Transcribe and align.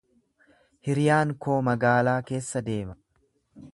Hiriyaan 0.87 1.33
koo 1.47 1.59
magaalaa 1.67 2.17
keessa 2.31 2.67
deema. 2.71 2.97